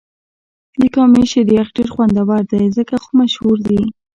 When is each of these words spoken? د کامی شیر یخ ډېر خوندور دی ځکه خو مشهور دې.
د 0.79 0.81
کامی 0.95 1.23
شیر 1.31 1.47
یخ 1.57 1.67
ډېر 1.77 1.89
خوندور 1.93 2.41
دی 2.51 2.63
ځکه 2.77 2.95
خو 3.03 3.09
مشهور 3.21 3.57
دې. 3.67 3.81